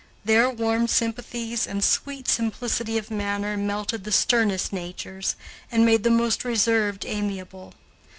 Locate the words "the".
4.03-4.11, 6.03-6.09